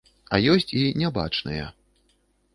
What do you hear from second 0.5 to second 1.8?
ёсць і нябачныя.